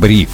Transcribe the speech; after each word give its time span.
Бриф. 0.00 0.30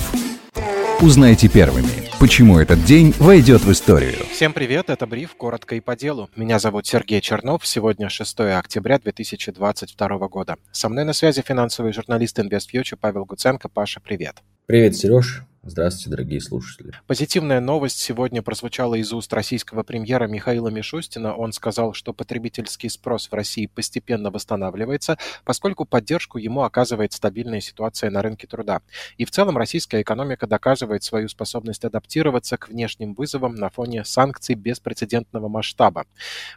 Узнайте 1.01 1.49
первыми, 1.49 2.09
почему 2.21 2.61
этот 2.61 2.85
день 2.85 3.12
войдет 3.19 3.62
в 3.62 3.73
историю. 3.73 4.15
Всем 4.31 4.53
привет, 4.53 4.90
это 4.90 5.08
Бриф, 5.08 5.35
коротко 5.35 5.74
и 5.74 5.81
по 5.81 5.96
делу. 5.96 6.31
Меня 6.37 6.61
зовут 6.61 6.87
Сергей 6.87 7.21
Чернов, 7.21 7.67
сегодня 7.67 8.08
6 8.08 8.40
октября 8.40 9.01
2022 9.01 10.29
года. 10.29 10.56
Со 10.71 10.88
мной 10.88 11.04
на 11.04 11.13
связи 11.13 11.42
финансовый 11.42 11.92
журналист 11.92 12.38
InvestFuture 12.38 12.97
Павел 13.01 13.24
Гуценко. 13.24 13.69
Паша, 13.69 13.99
привет. 13.99 14.37
Привет, 14.67 14.97
Сереж. 14.97 15.42
Здравствуйте, 15.69 16.10
дорогие 16.10 16.41
слушатели. 16.41 16.92
Позитивная 17.09 17.59
новость 17.59 17.98
сегодня 17.98 18.41
прозвучала 18.41 18.95
из 18.95 19.12
уст 19.12 19.32
российского 19.32 19.82
премьера 19.82 20.28
Михаила 20.28 20.69
Мишустина. 20.69 21.34
Он 21.34 21.52
сказал, 21.52 21.92
что 21.92 22.12
потребительский 22.12 22.88
спрос 22.88 23.28
в 23.28 23.34
России 23.34 23.66
постепенно 23.66 24.30
восстанавливается, 24.30 25.18
поскольку 25.45 25.84
поддержку 25.84 26.38
ему 26.38 26.62
оказывает 26.62 27.12
стабильная 27.12 27.60
ситуация 27.60 28.10
на 28.10 28.22
рынке 28.22 28.46
труда. 28.46 28.80
И 29.16 29.24
в 29.24 29.32
целом 29.32 29.58
российская 29.58 30.02
экономика 30.02 30.46
доказывает 30.46 31.02
свою 31.02 31.28
способность 31.28 31.84
адаптироваться 31.84 32.56
к 32.58 32.69
внешним 32.69 33.14
вызовам 33.14 33.56
на 33.56 33.69
фоне 33.69 34.05
санкций 34.05 34.55
беспрецедентного 34.55 35.48
масштаба. 35.48 36.06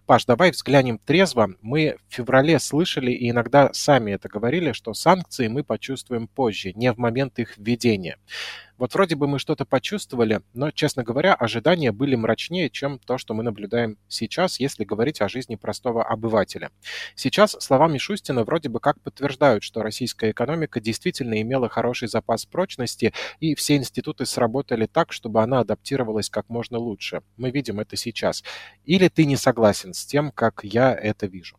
Паш, 0.05 0.25
давай 0.25 0.51
взглянем 0.51 0.99
трезво. 0.99 1.49
Мы 1.63 1.97
в 2.09 2.13
феврале 2.13 2.59
слышали 2.59 3.11
и 3.11 3.31
иногда 3.31 3.71
сами 3.73 4.11
это 4.11 4.29
говорили, 4.29 4.71
что 4.71 4.93
санкции 4.93 5.47
мы 5.47 5.63
почувствуем 5.63 6.27
позже, 6.27 6.73
не 6.73 6.93
в 6.93 6.99
момент 6.99 7.39
их 7.39 7.57
введения. 7.57 8.17
Вот 8.79 8.93
вроде 8.93 9.17
бы 9.17 9.27
мы 9.27 9.39
что-то 9.39 9.65
почувствовали, 9.65 10.41
но, 10.53 10.71
честно 10.71 11.03
говоря, 11.03 11.33
ожидания 11.33 11.91
были 11.91 12.15
мрачнее, 12.15 12.69
чем 12.69 12.97
то, 12.97 13.17
что 13.17 13.33
мы 13.33 13.43
наблюдаем 13.43 13.97
сейчас, 14.07 14.57
если 14.59 14.85
говорить 14.85 15.19
о 15.19 15.27
жизни 15.27 15.55
простого 15.55 16.01
обывателя. 16.03 16.71
Сейчас 17.13 17.57
слова 17.59 17.89
Мишустина 17.89 18.45
вроде 18.45 18.69
бы 18.69 18.79
как 18.79 19.01
подтверждают, 19.01 19.63
что 19.63 19.83
российская 19.83 20.31
экономика 20.31 20.79
действительно 20.79 21.41
имела 21.41 21.67
хороший 21.67 22.07
запас 22.07 22.45
прочности, 22.45 23.13
и 23.41 23.53
все 23.53 23.75
институты 23.75 24.25
сработали 24.25 24.85
так, 24.85 25.11
чтобы 25.11 25.43
она 25.43 25.59
адаптировалась 25.59 26.29
как 26.29 26.47
можно 26.47 26.77
лучше. 26.77 27.21
Мы 27.35 27.51
видим 27.51 27.81
это 27.81 27.97
сейчас. 27.97 28.45
Или 28.85 29.09
ты 29.09 29.25
не 29.25 29.35
согласен 29.35 29.93
с 29.93 30.05
тем, 30.05 30.31
как 30.31 30.61
я 30.63 30.95
это 30.95 31.27
вижу? 31.27 31.57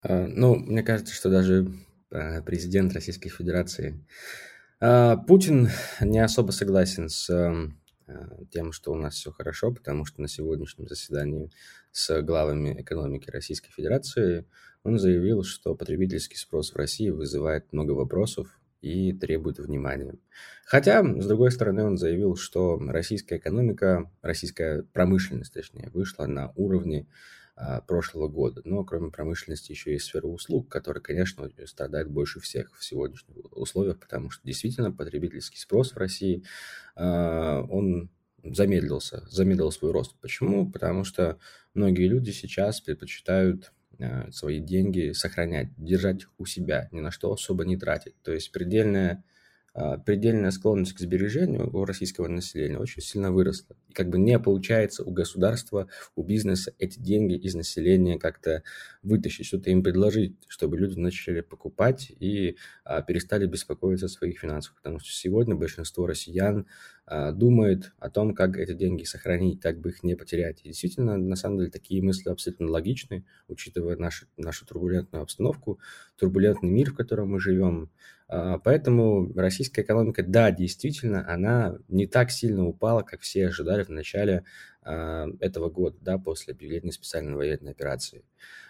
А, 0.00 0.26
ну, 0.26 0.54
мне 0.54 0.82
кажется, 0.82 1.14
что 1.14 1.28
даже 1.28 1.70
а, 2.10 2.40
президент 2.40 2.94
Российской 2.94 3.28
Федерации 3.28 4.02
Путин 5.26 5.68
не 6.00 6.18
особо 6.18 6.50
согласен 6.50 7.08
с 7.08 7.30
эм, 7.30 7.78
э, 8.08 8.44
тем, 8.50 8.72
что 8.72 8.90
у 8.90 8.96
нас 8.96 9.14
все 9.14 9.30
хорошо, 9.30 9.70
потому 9.70 10.04
что 10.04 10.20
на 10.20 10.26
сегодняшнем 10.26 10.88
заседании 10.88 11.52
с 11.92 12.20
главами 12.22 12.80
экономики 12.80 13.30
Российской 13.30 13.70
Федерации 13.70 14.44
он 14.82 14.98
заявил, 14.98 15.44
что 15.44 15.76
потребительский 15.76 16.36
спрос 16.36 16.72
в 16.72 16.76
России 16.76 17.10
вызывает 17.10 17.72
много 17.72 17.92
вопросов 17.92 18.58
и 18.82 19.12
требует 19.12 19.58
внимания. 19.58 20.16
Хотя, 20.66 21.02
с 21.02 21.26
другой 21.26 21.52
стороны, 21.52 21.84
он 21.84 21.96
заявил, 21.96 22.36
что 22.36 22.78
российская 22.78 23.38
экономика, 23.38 24.10
российская 24.20 24.82
промышленность, 24.82 25.54
точнее, 25.54 25.90
вышла 25.94 26.26
на 26.26 26.52
уровне 26.56 27.06
а, 27.54 27.80
прошлого 27.80 28.28
года. 28.28 28.62
Но 28.64 28.84
кроме 28.84 29.10
промышленности 29.10 29.72
еще 29.72 29.92
есть 29.92 30.06
сфера 30.06 30.26
услуг, 30.26 30.68
которая, 30.68 31.02
конечно, 31.02 31.48
страдает 31.66 32.10
больше 32.10 32.40
всех 32.40 32.76
в 32.76 32.84
сегодняшних 32.84 33.36
условиях, 33.52 34.00
потому 34.00 34.30
что 34.30 34.44
действительно 34.46 34.90
потребительский 34.90 35.58
спрос 35.58 35.92
в 35.92 35.96
России, 35.96 36.42
а, 36.96 37.62
он 37.62 38.10
замедлился, 38.42 39.24
замедлил 39.28 39.70
свой 39.70 39.92
рост. 39.92 40.16
Почему? 40.20 40.70
Потому 40.70 41.04
что 41.04 41.38
многие 41.74 42.08
люди 42.08 42.30
сейчас 42.30 42.80
предпочитают 42.80 43.72
свои 44.30 44.60
деньги 44.60 45.12
сохранять, 45.12 45.68
держать 45.76 46.26
у 46.38 46.46
себя, 46.46 46.88
ни 46.92 47.00
на 47.00 47.10
что 47.10 47.32
особо 47.32 47.64
не 47.64 47.76
тратить. 47.76 48.14
То 48.22 48.32
есть 48.32 48.52
предельная 48.52 49.24
а, 49.74 49.96
предельная 49.96 50.50
склонность 50.50 50.92
к 50.92 50.98
сбережению 50.98 51.74
у 51.74 51.84
российского 51.86 52.28
населения 52.28 52.78
очень 52.78 53.00
сильно 53.00 53.32
выросла. 53.32 53.74
И 53.88 53.94
как 53.94 54.10
бы 54.10 54.18
не 54.18 54.38
получается 54.38 55.02
у 55.02 55.10
государства, 55.10 55.88
у 56.14 56.22
бизнеса 56.22 56.74
эти 56.78 56.98
деньги 56.98 57.34
из 57.34 57.54
населения 57.54 58.18
как-то 58.18 58.62
вытащить, 59.02 59.46
что-то 59.46 59.70
им 59.70 59.82
предложить, 59.82 60.36
чтобы 60.46 60.76
люди 60.76 60.98
начали 60.98 61.40
покупать 61.40 62.12
и 62.20 62.58
а, 62.84 63.00
перестали 63.00 63.46
беспокоиться 63.46 64.06
о 64.06 64.10
своих 64.10 64.40
финансах. 64.40 64.74
Потому 64.76 64.98
что 64.98 65.10
сегодня 65.10 65.54
большинство 65.54 66.06
россиян 66.06 66.66
думает 67.06 67.92
о 67.98 68.10
том, 68.10 68.34
как 68.34 68.56
эти 68.56 68.74
деньги 68.74 69.02
сохранить, 69.04 69.60
как 69.60 69.80
бы 69.80 69.90
их 69.90 70.02
не 70.02 70.14
потерять. 70.14 70.60
И 70.62 70.68
действительно, 70.68 71.16
на 71.16 71.36
самом 71.36 71.58
деле, 71.58 71.70
такие 71.70 72.02
мысли 72.02 72.30
абсолютно 72.30 72.68
логичны, 72.68 73.24
учитывая 73.48 73.96
нашу, 73.96 74.26
нашу 74.36 74.66
турбулентную 74.66 75.22
обстановку, 75.22 75.80
турбулентный 76.16 76.70
мир, 76.70 76.92
в 76.92 76.96
котором 76.96 77.30
мы 77.30 77.40
живем, 77.40 77.90
а, 78.32 78.58
поэтому 78.58 79.30
российская 79.34 79.82
экономика, 79.82 80.22
да, 80.22 80.50
действительно, 80.50 81.30
она 81.30 81.76
не 81.88 82.06
так 82.06 82.30
сильно 82.30 82.66
упала, 82.66 83.02
как 83.02 83.20
все 83.20 83.48
ожидали 83.48 83.82
в 83.82 83.90
начале 83.90 84.44
а, 84.82 85.26
этого 85.40 85.68
года, 85.68 85.98
да, 86.00 86.16
после 86.16 86.54
объявления 86.54 86.92
специальной 86.92 87.34
военной 87.34 87.72
операции. 87.72 88.24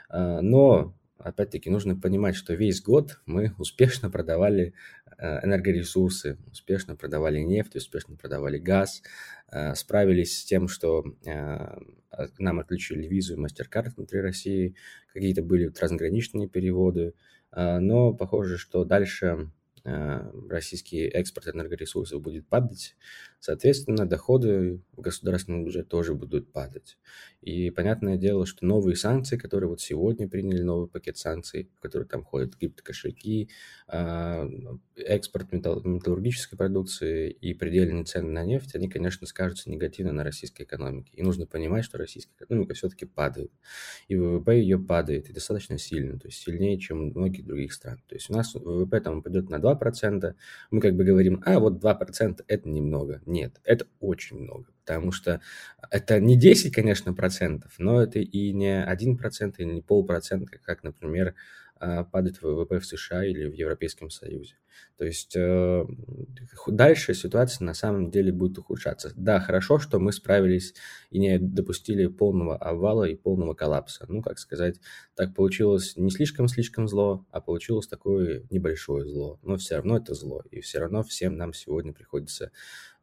А, 0.08 0.40
но, 0.40 0.96
опять-таки, 1.18 1.70
нужно 1.70 1.94
понимать, 1.94 2.34
что 2.34 2.54
весь 2.54 2.82
год 2.82 3.20
мы 3.24 3.54
успешно 3.56 4.10
продавали 4.10 4.74
энергоресурсы, 5.22 6.36
успешно 6.50 6.96
продавали 6.96 7.38
нефть, 7.38 7.76
успешно 7.76 8.16
продавали 8.16 8.58
газ, 8.58 9.02
справились 9.74 10.40
с 10.40 10.44
тем, 10.44 10.66
что 10.66 11.04
нам 12.38 12.58
отключили 12.58 13.06
визу 13.06 13.34
и 13.34 13.38
MasterCard 13.38 13.94
внутри 13.96 14.20
России, 14.20 14.74
какие-то 15.12 15.42
были 15.42 15.68
трансграничные 15.68 16.48
переводы, 16.48 17.14
но 17.54 18.12
похоже, 18.12 18.58
что 18.58 18.84
дальше 18.84 19.52
российский 19.84 21.06
экспорт 21.06 21.48
энергоресурсов 21.48 22.20
будет 22.20 22.48
падать, 22.48 22.96
соответственно, 23.42 24.06
доходы 24.06 24.80
в 24.92 25.00
государственный 25.00 25.64
бюджет 25.64 25.88
тоже 25.88 26.14
будут 26.14 26.52
падать. 26.52 26.96
И 27.40 27.70
понятное 27.70 28.16
дело, 28.16 28.46
что 28.46 28.64
новые 28.64 28.94
санкции, 28.94 29.36
которые 29.36 29.68
вот 29.68 29.80
сегодня 29.80 30.28
приняли 30.28 30.62
новый 30.62 30.86
пакет 30.86 31.18
санкций, 31.18 31.68
в 31.76 31.80
который 31.80 32.06
там 32.06 32.22
входят 32.22 32.54
криптокошельки, 32.54 33.48
а, 33.88 34.48
экспорт 34.94 35.50
металлургической 35.50 36.56
продукции 36.56 37.32
и 37.32 37.52
предельные 37.52 38.04
цены 38.04 38.30
на 38.30 38.44
нефть, 38.44 38.76
они, 38.76 38.88
конечно, 38.88 39.26
скажутся 39.26 39.70
негативно 39.70 40.12
на 40.12 40.22
российской 40.22 40.62
экономике. 40.62 41.10
И 41.14 41.22
нужно 41.22 41.44
понимать, 41.44 41.84
что 41.84 41.98
российская 41.98 42.44
экономика 42.44 42.74
все-таки 42.74 43.06
падает. 43.06 43.50
И 44.06 44.14
ВВП 44.14 44.60
ее 44.60 44.78
падает, 44.78 45.28
и 45.28 45.32
достаточно 45.32 45.78
сильно, 45.78 46.16
то 46.16 46.28
есть 46.28 46.38
сильнее, 46.38 46.78
чем 46.78 47.00
у 47.00 47.10
многих 47.10 47.44
других 47.44 47.72
стран. 47.72 48.00
То 48.06 48.14
есть 48.14 48.30
у 48.30 48.34
нас 48.34 48.54
ВВП 48.54 49.00
там 49.00 49.18
упадет 49.18 49.50
на 49.50 49.56
2%, 49.56 50.34
мы 50.70 50.80
как 50.80 50.94
бы 50.94 51.02
говорим, 51.02 51.42
а 51.44 51.58
вот 51.58 51.82
2% 51.82 52.44
это 52.46 52.68
немного. 52.68 53.20
Нет, 53.32 53.62
это 53.64 53.86
очень 53.98 54.40
много, 54.40 54.66
потому 54.84 55.10
что 55.10 55.40
это 55.90 56.20
не 56.20 56.36
10, 56.36 56.74
конечно, 56.74 57.14
процентов, 57.14 57.72
но 57.78 58.02
это 58.02 58.18
и 58.18 58.52
не 58.52 58.84
1% 58.84 59.54
или 59.56 59.72
не 59.72 59.80
полпроцента, 59.80 60.58
как, 60.62 60.82
например, 60.82 61.34
а, 61.76 62.04
падает 62.04 62.42
ВВП 62.42 62.78
в 62.78 62.84
США 62.84 63.24
или 63.24 63.48
в 63.48 63.54
Европейском 63.54 64.10
Союзе. 64.10 64.56
То 64.98 65.04
есть 65.04 65.34
э, 65.34 65.84
дальше 66.66 67.14
ситуация 67.14 67.64
на 67.64 67.74
самом 67.74 68.10
деле 68.10 68.32
будет 68.32 68.58
ухудшаться. 68.58 69.12
Да, 69.16 69.40
хорошо, 69.40 69.78
что 69.78 69.98
мы 69.98 70.12
справились 70.12 70.74
и 71.10 71.18
не 71.18 71.38
допустили 71.38 72.06
полного 72.06 72.56
обвала 72.56 73.08
и 73.08 73.16
полного 73.16 73.54
коллапса. 73.54 74.06
Ну, 74.08 74.22
как 74.22 74.38
сказать, 74.38 74.80
так 75.16 75.34
получилось 75.34 75.96
не 75.96 76.10
слишком-слишком 76.10 76.86
зло, 76.86 77.26
а 77.30 77.40
получилось 77.40 77.88
такое 77.88 78.44
небольшое 78.50 79.04
зло. 79.04 79.40
Но 79.42 79.56
все 79.56 79.76
равно 79.76 79.96
это 79.96 80.14
зло. 80.14 80.42
И 80.50 80.60
все 80.60 80.78
равно 80.78 81.02
всем 81.02 81.36
нам 81.36 81.52
сегодня 81.52 81.92
приходится 81.92 82.52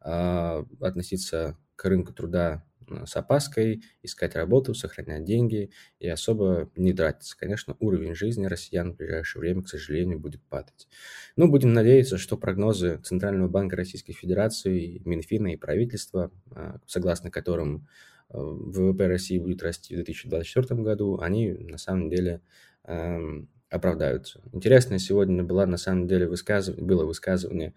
относиться 0.00 1.56
к 1.76 1.84
рынку 1.84 2.12
труда 2.12 2.64
Э, 2.90 3.06
с 3.06 3.16
опаской, 3.16 3.82
искать 4.02 4.34
работу, 4.34 4.74
сохранять 4.74 5.24
деньги 5.24 5.70
и 5.98 6.08
особо 6.08 6.70
не 6.76 6.92
тратиться. 6.92 7.36
Конечно, 7.38 7.76
уровень 7.80 8.14
жизни 8.14 8.46
россиян 8.46 8.92
в 8.92 8.96
ближайшее 8.96 9.40
время, 9.40 9.62
к 9.62 9.68
сожалению, 9.68 10.18
будет 10.18 10.42
падать. 10.42 10.88
Но 11.36 11.48
будем 11.48 11.72
надеяться, 11.72 12.18
что 12.18 12.36
прогнозы 12.36 13.00
Центрального 13.02 13.48
банка 13.48 13.76
Российской 13.76 14.12
Федерации, 14.12 15.00
Минфина 15.04 15.52
и 15.52 15.56
правительства, 15.56 16.30
э, 16.54 16.78
согласно 16.86 17.30
которым 17.30 17.86
э, 18.30 18.38
ВВП 18.38 19.06
России 19.06 19.38
будет 19.38 19.62
расти 19.62 19.94
в 19.94 20.04
2024 20.04 20.82
году, 20.82 21.20
они 21.20 21.52
на 21.52 21.78
самом 21.78 22.10
деле 22.10 22.40
эм, 22.84 23.48
оправдаются. 23.68 24.40
Интересное 24.52 24.98
сегодня 24.98 25.42
было 25.44 25.64
на 25.66 25.76
самом 25.76 26.06
деле 26.06 26.26
высказывание, 26.26 26.84
было 26.84 27.04
высказывание 27.04 27.74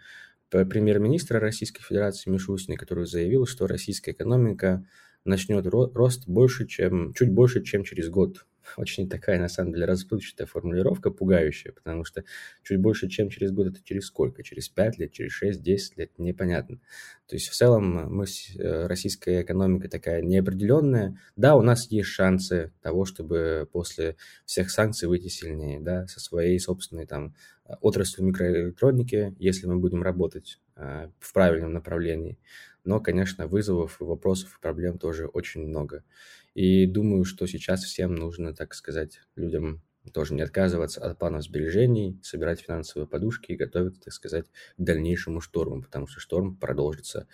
премьер-министра 0.65 1.39
Российской 1.39 1.81
Федерации 1.81 2.29
Мишустина, 2.29 2.77
который 2.77 3.05
заявил, 3.05 3.45
что 3.45 3.67
российская 3.67 4.11
экономика 4.11 4.85
начнет 5.25 5.65
рост 5.67 6.27
больше, 6.27 6.67
чем, 6.67 7.13
чуть 7.13 7.31
больше, 7.31 7.63
чем 7.63 7.83
через 7.83 8.09
год. 8.09 8.45
Очень 8.77 9.09
такая, 9.09 9.39
на 9.39 9.47
самом 9.49 9.73
деле, 9.73 9.85
расплывчатая 9.85 10.47
формулировка, 10.47 11.11
пугающая, 11.11 11.71
потому 11.71 12.03
что 12.05 12.23
чуть 12.63 12.79
больше, 12.79 13.07
чем 13.09 13.29
через 13.29 13.51
год, 13.51 13.67
это 13.67 13.79
через 13.83 14.05
сколько? 14.05 14.43
Через 14.43 14.69
5 14.69 14.97
лет, 14.99 15.11
через 15.11 15.31
6, 15.31 15.61
10 15.61 15.97
лет? 15.97 16.11
Непонятно. 16.17 16.79
То 17.27 17.35
есть, 17.35 17.47
в 17.49 17.53
целом, 17.55 18.13
мы, 18.13 18.25
э, 18.57 18.87
российская 18.87 19.41
экономика 19.41 19.89
такая 19.89 20.21
неопределенная. 20.21 21.19
Да, 21.35 21.55
у 21.55 21.61
нас 21.61 21.89
есть 21.91 22.09
шансы 22.09 22.71
того, 22.81 23.05
чтобы 23.05 23.67
после 23.71 24.15
всех 24.45 24.69
санкций 24.71 25.07
выйти 25.07 25.27
сильнее, 25.27 25.79
да, 25.79 26.07
со 26.07 26.19
своей 26.19 26.59
собственной 26.59 27.05
там 27.05 27.35
отраслью 27.81 28.25
микроэлектроники, 28.27 29.35
если 29.39 29.67
мы 29.67 29.77
будем 29.77 30.03
работать 30.03 30.59
в 30.75 31.33
правильном 31.33 31.73
направлении. 31.73 32.37
Но, 32.83 32.99
конечно, 32.99 33.47
вызовов, 33.47 33.97
вопросов 33.99 34.57
и 34.57 34.61
проблем 34.61 34.97
тоже 34.97 35.27
очень 35.27 35.65
много. 35.65 36.03
И 36.53 36.85
думаю, 36.85 37.25
что 37.25 37.47
сейчас 37.47 37.83
всем 37.83 38.15
нужно, 38.15 38.53
так 38.53 38.73
сказать, 38.73 39.21
людям 39.35 39.81
тоже 40.13 40.33
не 40.33 40.41
отказываться 40.41 41.01
от 41.01 41.17
планов 41.17 41.43
сбережений, 41.43 42.19
собирать 42.21 42.61
финансовые 42.61 43.07
подушки 43.07 43.51
и 43.51 43.55
готовиться, 43.55 44.01
так 44.01 44.13
сказать, 44.13 44.47
к 44.77 44.81
дальнейшему 44.81 45.39
шторму, 45.41 45.81
потому 45.81 46.07
что 46.07 46.19
шторм 46.19 46.55
продолжится 46.57 47.27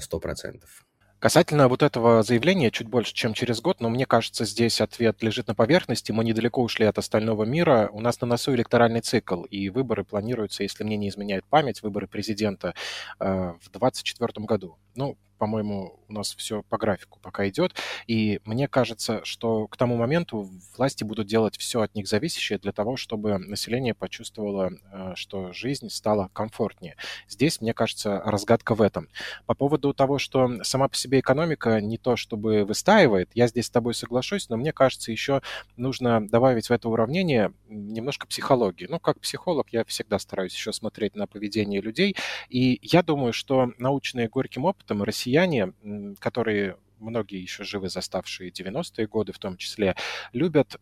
сто 0.00 0.20
процентов. 0.20 0.86
Касательно 1.20 1.68
вот 1.68 1.82
этого 1.82 2.22
заявления, 2.22 2.70
чуть 2.70 2.88
больше, 2.88 3.12
чем 3.12 3.34
через 3.34 3.60
год, 3.60 3.82
но 3.82 3.90
мне 3.90 4.06
кажется, 4.06 4.46
здесь 4.46 4.80
ответ 4.80 5.22
лежит 5.22 5.48
на 5.48 5.54
поверхности. 5.54 6.12
Мы 6.12 6.24
недалеко 6.24 6.62
ушли 6.62 6.86
от 6.86 6.96
остального 6.96 7.44
мира. 7.44 7.90
У 7.92 8.00
нас 8.00 8.18
на 8.22 8.26
носу 8.26 8.54
электоральный 8.54 9.02
цикл, 9.02 9.42
и 9.42 9.68
выборы 9.68 10.02
планируются, 10.02 10.62
если 10.62 10.82
мне 10.82 10.96
не 10.96 11.10
изменяет 11.10 11.44
память, 11.44 11.82
выборы 11.82 12.06
президента 12.06 12.72
э, 13.18 13.52
в 13.60 13.70
2024 13.70 14.46
году. 14.46 14.78
Ну, 14.94 15.18
по-моему, 15.40 15.98
у 16.06 16.12
нас 16.12 16.34
все 16.36 16.62
по 16.64 16.76
графику 16.76 17.18
пока 17.22 17.48
идет. 17.48 17.74
И 18.06 18.40
мне 18.44 18.68
кажется, 18.68 19.24
что 19.24 19.66
к 19.68 19.76
тому 19.78 19.96
моменту 19.96 20.50
власти 20.76 21.02
будут 21.02 21.28
делать 21.28 21.56
все 21.56 21.80
от 21.80 21.94
них 21.94 22.08
зависящее 22.08 22.58
для 22.58 22.72
того, 22.72 22.98
чтобы 22.98 23.38
население 23.38 23.94
почувствовало, 23.94 24.70
э, 24.92 25.12
что 25.14 25.54
жизнь 25.54 25.88
стала 25.88 26.28
комфортнее. 26.34 26.96
Здесь, 27.26 27.62
мне 27.62 27.72
кажется, 27.72 28.20
разгадка 28.22 28.74
в 28.74 28.82
этом. 28.82 29.08
По 29.46 29.54
поводу 29.54 29.94
того, 29.94 30.18
что 30.18 30.62
сама 30.62 30.88
по 30.88 30.94
себе 30.94 31.20
экономика 31.20 31.80
не 31.80 31.96
то 31.96 32.16
чтобы 32.16 32.66
выстаивает, 32.66 33.30
я 33.32 33.46
здесь 33.46 33.66
с 33.66 33.70
тобой 33.70 33.94
соглашусь, 33.94 34.50
но 34.50 34.58
мне 34.58 34.74
кажется, 34.74 35.10
еще 35.10 35.40
нужно 35.78 36.28
добавить 36.28 36.68
в 36.68 36.70
это 36.70 36.90
уравнение 36.90 37.54
немножко 37.66 38.26
психологии. 38.26 38.86
Ну, 38.90 39.00
как 39.00 39.18
психолог, 39.20 39.70
я 39.70 39.86
всегда 39.86 40.18
стараюсь 40.18 40.52
еще 40.52 40.74
смотреть 40.74 41.16
на 41.16 41.26
поведение 41.26 41.80
людей. 41.80 42.14
И 42.50 42.78
я 42.82 43.02
думаю, 43.02 43.32
что 43.32 43.72
научные 43.78 44.28
горьким 44.28 44.66
опытом 44.66 45.02
Россия 45.02 45.29
россияне, 45.30 45.72
которые 46.18 46.76
многие 46.98 47.40
еще 47.40 47.64
живы, 47.64 47.88
заставшие 47.88 48.50
90-е 48.50 49.06
годы 49.06 49.32
в 49.32 49.38
том 49.38 49.56
числе, 49.56 49.96
любят 50.32 50.78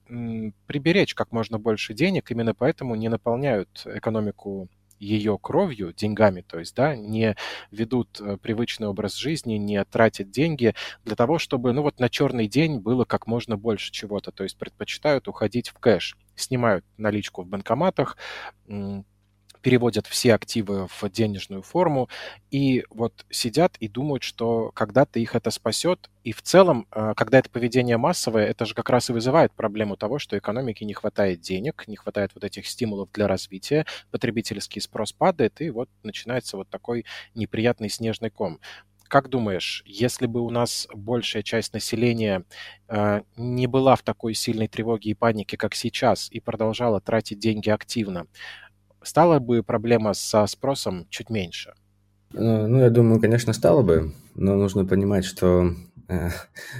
приберечь 0.67 1.15
как 1.15 1.33
можно 1.33 1.59
больше 1.59 1.95
денег, 1.95 2.31
именно 2.31 2.55
поэтому 2.55 2.97
не 2.97 3.09
наполняют 3.09 3.87
экономику 3.87 4.69
ее 4.99 5.39
кровью, 5.41 5.93
деньгами, 5.93 6.41
то 6.41 6.59
есть, 6.59 6.75
да, 6.75 6.97
не 6.97 7.37
ведут 7.71 8.21
э, 8.21 8.37
привычный 8.37 8.89
образ 8.89 9.15
жизни, 9.15 9.55
не 9.55 9.85
тратят 9.85 10.33
деньги 10.33 10.75
для 11.05 11.15
того, 11.15 11.39
чтобы, 11.39 11.73
ну 11.73 11.83
вот 11.83 12.01
на 12.01 12.09
черный 12.09 12.49
день 12.49 12.81
было 12.81 13.05
как 13.05 13.29
можно 13.29 13.57
больше 13.57 13.93
чего-то, 13.93 14.33
то 14.33 14.43
есть 14.43 14.59
предпочитают 14.59 15.29
уходить 15.29 15.69
в 15.69 15.75
кэш, 15.75 16.17
снимают 16.35 16.85
наличку 16.97 17.45
в 17.45 17.47
банкоматах, 17.47 18.17
переводят 19.69 20.07
все 20.07 20.33
активы 20.33 20.87
в 20.89 21.11
денежную 21.11 21.61
форму 21.61 22.09
и 22.51 22.85
вот 22.89 23.27
сидят 23.29 23.77
и 23.81 23.87
думают, 23.87 24.23
что 24.23 24.71
когда-то 24.73 25.19
их 25.19 25.35
это 25.35 25.51
спасет. 25.51 26.09
И 26.25 26.33
в 26.33 26.41
целом, 26.41 26.87
э, 26.91 27.13
когда 27.15 27.39
это 27.39 27.51
поведение 27.51 27.99
массовое, 27.99 28.47
это 28.47 28.65
же 28.65 28.73
как 28.73 28.89
раз 28.89 29.11
и 29.11 29.13
вызывает 29.13 29.53
проблему 29.53 29.99
того, 29.99 30.19
что 30.19 30.39
экономике 30.39 30.87
не 30.87 30.95
хватает 30.95 31.43
денег, 31.43 31.85
не 31.87 31.97
хватает 31.97 32.31
вот 32.35 32.45
этих 32.45 32.67
стимулов 32.67 33.11
для 33.13 33.29
развития, 33.29 33.85
потребительский 34.11 34.81
спрос 34.81 35.13
падает, 35.13 35.61
и 35.61 35.69
вот 35.69 35.91
начинается 36.03 36.57
вот 36.57 36.71
такой 36.71 37.05
неприятный 37.35 37.91
снежный 37.91 38.31
ком. 38.31 38.61
Как 39.09 39.29
думаешь, 39.29 39.83
если 39.87 40.27
бы 40.27 40.41
у 40.41 40.51
нас 40.51 40.89
большая 40.95 41.43
часть 41.43 41.75
населения 41.75 42.45
э, 42.89 43.21
не 43.37 43.67
была 43.67 43.97
в 43.97 44.03
такой 44.03 44.33
сильной 44.33 44.69
тревоге 44.69 45.11
и 45.11 45.15
панике, 45.15 45.59
как 45.59 45.75
сейчас, 45.75 46.31
и 46.31 46.41
продолжала 46.41 47.01
тратить 47.03 47.39
деньги 47.39 47.69
активно, 47.71 48.27
стала 49.09 49.39
бы 49.39 49.63
проблема 49.63 50.15
со 50.15 50.47
спросом 50.47 51.07
чуть 51.09 51.31
меньше? 51.31 51.73
Э, 52.35 52.67
ну, 52.67 52.79
я 52.79 52.91
думаю, 52.91 53.21
конечно, 53.21 53.53
стало 53.53 53.83
бы, 53.83 54.13
но 54.35 54.55
нужно 54.55 54.85
понимать, 54.85 55.25
что 55.25 55.75
э, 56.09 56.31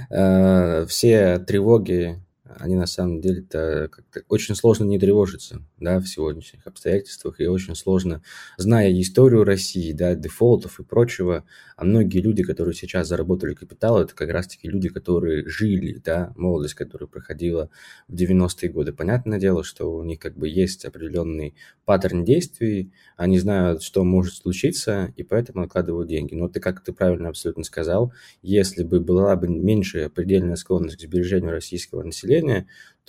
э, 0.09 0.85
все 0.85 1.39
тревоги 1.39 2.23
они 2.57 2.75
на 2.75 2.87
самом 2.87 3.21
деле-то 3.21 3.89
очень 4.27 4.55
сложно 4.55 4.85
не 4.85 4.99
тревожиться, 4.99 5.61
да, 5.79 5.99
в 5.99 6.07
сегодняшних 6.07 6.65
обстоятельствах, 6.65 7.39
и 7.39 7.47
очень 7.47 7.75
сложно, 7.75 8.21
зная 8.57 8.91
историю 8.99 9.43
России, 9.43 9.91
да, 9.91 10.15
дефолтов 10.15 10.79
и 10.79 10.83
прочего, 10.83 11.45
а 11.75 11.85
многие 11.85 12.19
люди, 12.19 12.43
которые 12.43 12.73
сейчас 12.73 13.07
заработали 13.07 13.53
капитал, 13.53 14.01
это 14.01 14.15
как 14.15 14.29
раз-таки 14.29 14.67
люди, 14.67 14.89
которые 14.89 15.47
жили, 15.47 16.01
да, 16.03 16.33
молодость, 16.35 16.73
которая 16.73 17.07
проходила 17.07 17.69
в 18.07 18.15
90-е 18.15 18.69
годы. 18.69 18.93
Понятное 18.93 19.39
дело, 19.39 19.63
что 19.63 19.93
у 19.93 20.03
них 20.03 20.19
как 20.19 20.37
бы 20.37 20.47
есть 20.47 20.85
определенный 20.85 21.55
паттерн 21.85 22.23
действий, 22.23 22.91
они 23.15 23.39
знают, 23.39 23.83
что 23.83 24.03
может 24.03 24.35
случиться, 24.35 25.13
и 25.15 25.23
поэтому 25.23 25.63
откладывают 25.63 26.09
деньги. 26.09 26.33
Но 26.35 26.47
ты, 26.47 26.59
как 26.59 26.83
ты 26.83 26.93
правильно 26.93 27.29
абсолютно 27.29 27.63
сказал, 27.63 28.13
если 28.41 28.83
бы 28.83 28.99
была 28.99 29.35
бы 29.35 29.47
меньшая 29.47 30.09
предельная 30.09 30.55
склонность 30.55 30.97
к 30.97 31.01
сбережению 31.01 31.51
российского 31.51 32.03
населения, 32.03 32.38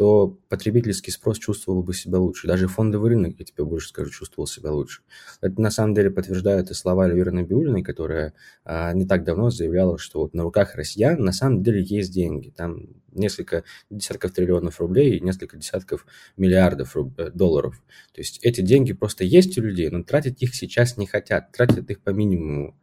то 0.00 0.38
потребительский 0.48 1.10
спрос 1.10 1.38
чувствовал 1.38 1.82
бы 1.82 1.92
себя 1.92 2.18
лучше. 2.18 2.46
Даже 2.46 2.68
фондовый 2.68 3.10
рынок, 3.10 3.34
я 3.38 3.44
тебе 3.44 3.64
больше 3.64 3.88
скажу, 3.88 4.10
чувствовал 4.10 4.46
себя 4.46 4.72
лучше. 4.72 5.02
Это 5.42 5.60
на 5.60 5.70
самом 5.70 5.92
деле 5.92 6.10
подтверждают 6.10 6.70
и 6.70 6.74
слова 6.74 7.06
Эльвиры 7.06 7.32
Набиулиной, 7.32 7.82
которая 7.82 8.32
а, 8.64 8.94
не 8.94 9.04
так 9.04 9.24
давно 9.24 9.50
заявляла, 9.50 9.98
что 9.98 10.20
вот 10.20 10.32
на 10.32 10.42
руках 10.42 10.74
россиян 10.74 11.22
на 11.22 11.32
самом 11.32 11.62
деле 11.62 11.82
есть 11.82 12.14
деньги. 12.14 12.48
Там 12.48 12.86
несколько 13.12 13.64
десятков 13.90 14.32
триллионов 14.32 14.80
рублей 14.80 15.18
и 15.18 15.20
несколько 15.20 15.58
десятков 15.58 16.06
миллиардов 16.38 16.96
руб... 16.96 17.12
Э, 17.18 17.30
долларов. 17.30 17.82
То 18.14 18.22
есть 18.22 18.38
эти 18.42 18.62
деньги 18.62 18.94
просто 18.94 19.24
есть 19.24 19.58
у 19.58 19.60
людей, 19.60 19.90
но 19.90 20.02
тратить 20.02 20.42
их 20.42 20.54
сейчас 20.54 20.96
не 20.96 21.06
хотят, 21.06 21.52
тратят 21.52 21.90
их 21.90 22.00
по 22.00 22.08
минимуму. 22.08 22.74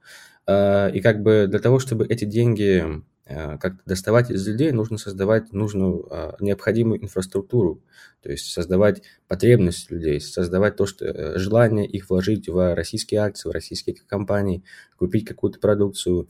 А, 0.45 0.89
и 0.89 1.01
как 1.01 1.23
бы 1.23 1.47
для 1.49 1.57
того, 1.57 1.79
чтобы 1.79 2.05
эти 2.05 2.25
деньги 2.25 2.85
Э, 3.29 3.57
как 3.57 3.83
доставать 3.85 4.31
из 4.31 4.47
людей, 4.47 4.71
нужно 4.71 4.97
создавать 4.97 5.51
нужную 5.51 6.07
а, 6.09 6.37
необходимую 6.39 7.03
инфраструктуру, 7.03 7.83
то 8.21 8.31
есть 8.31 8.53
создавать 8.53 9.03
потребность 9.27 9.91
людей, 9.91 10.21
создавать 10.21 10.77
то, 10.77 10.85
что 10.85 11.05
э, 11.05 11.37
желание 11.37 11.85
их 11.85 12.09
вложить 12.09 12.47
в 12.47 12.73
российские 12.73 13.19
акции, 13.19 13.49
в 13.49 13.51
российские 13.51 13.97
компании, 14.07 14.63
купить 14.97 15.25
какую-то 15.25 15.59
продукцию, 15.59 16.29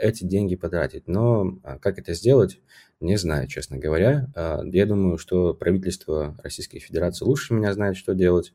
эти 0.00 0.24
деньги 0.24 0.56
потратить. 0.56 1.08
Но 1.08 1.58
а, 1.62 1.78
как 1.78 1.98
это 1.98 2.14
сделать, 2.14 2.60
не 3.00 3.16
знаю, 3.16 3.46
честно 3.46 3.78
говоря. 3.78 4.28
Я 4.64 4.86
думаю, 4.86 5.18
что 5.18 5.54
правительство 5.54 6.36
Российской 6.42 6.78
Федерации 6.80 7.24
лучше 7.24 7.54
меня 7.54 7.72
знает, 7.72 7.96
что 7.96 8.12
делать, 8.12 8.52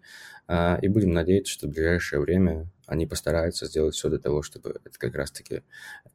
и 0.51 0.87
будем 0.89 1.13
надеяться, 1.13 1.53
что 1.53 1.67
в 1.67 1.69
ближайшее 1.69 2.19
время 2.19 2.67
они 2.85 3.05
постараются 3.05 3.65
сделать 3.65 3.95
все 3.95 4.09
для 4.09 4.19
того, 4.19 4.41
чтобы 4.41 4.81
это 4.83 4.97
как 4.97 5.15
раз-таки 5.15 5.61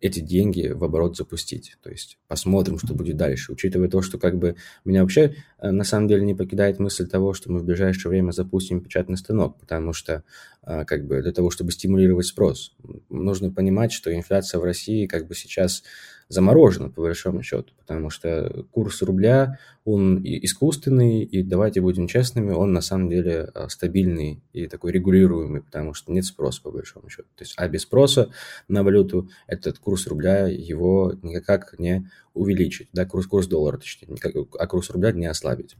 эти 0.01 0.21
деньги 0.21 0.69
в 0.69 0.85
оборот 0.85 1.17
запустить. 1.17 1.77
То 1.83 1.91
есть 1.91 2.19
посмотрим, 2.29 2.79
что 2.79 2.95
будет 2.95 3.17
дальше. 3.17 3.53
Учитывая 3.53 3.89
то, 3.89 4.03
что 4.03 4.19
как 4.19 4.39
бы 4.39 4.57
меня 4.85 5.03
вообще 5.03 5.37
э, 5.59 5.71
на 5.71 5.85
самом 5.85 6.09
деле 6.09 6.25
не 6.25 6.35
покидает 6.35 6.79
мысль 6.79 7.09
того, 7.09 7.33
что 7.33 7.51
мы 7.51 7.61
в 7.61 7.65
ближайшее 7.65 8.11
время 8.11 8.33
запустим 8.33 8.81
печатный 8.81 9.17
станок, 9.17 9.59
потому 9.59 9.93
что 9.93 10.25
как 10.65 11.07
бы 11.07 11.23
для 11.23 11.33
того, 11.33 11.51
чтобы 11.51 11.73
стимулировать 11.73 12.27
спрос, 12.27 12.75
нужно 13.09 13.51
понимать, 13.51 13.93
что 13.93 14.15
инфляция 14.15 14.59
в 14.61 14.65
России 14.65 15.07
как 15.07 15.27
бы 15.27 15.35
сейчас 15.35 15.83
заморожено, 16.29 16.91
по 16.91 17.03
большому 17.03 17.43
счету, 17.43 17.73
потому 17.79 18.11
что 18.11 18.67
курс 18.71 19.01
рубля, 19.03 19.59
он 19.85 20.21
искусственный, 20.23 21.23
и 21.23 21.43
давайте 21.43 21.81
будем 21.81 22.07
честными, 22.07 22.51
он 22.51 22.73
на 22.73 22.83
самом 22.83 23.09
деле 23.09 23.51
а, 23.55 23.69
стабильный 23.71 24.43
и 24.53 24.67
такой 24.67 24.93
регулируемый, 24.93 25.63
потому 25.63 25.95
что 25.95 26.13
нет 26.13 26.27
спроса, 26.27 26.61
по 26.63 26.71
большому 26.71 27.09
счету. 27.09 27.29
То 27.35 27.45
есть, 27.45 27.55
а 27.57 27.67
без 27.69 27.83
спроса 27.83 28.31
на 28.69 28.83
валюту 28.83 29.31
этот 29.47 29.79
курс 29.79 30.07
рубля 30.07 30.47
его 30.47 31.15
никак 31.23 31.79
не 31.79 32.11
увеличить, 32.35 32.89
да, 32.93 33.07
курс, 33.07 33.27
курс 33.27 33.47
доллара, 33.47 33.79
точнее, 33.79 34.13
никак, 34.13 34.35
а 34.59 34.67
курс 34.67 34.91
рубля 34.91 35.13
не 35.13 35.27
ослабить. 35.27 35.77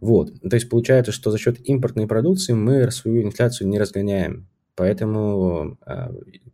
Вот, 0.00 0.32
то 0.40 0.54
есть 0.54 0.68
получается, 0.68 1.12
что 1.12 1.30
за 1.30 1.38
счет 1.38 1.58
импортной 1.68 2.08
продукции 2.08 2.54
мы 2.54 2.90
свою 2.90 3.22
инфляцию 3.22 3.68
не 3.68 3.78
разгоняем, 3.78 4.48
Поэтому 4.74 5.76
а, 5.84 6.10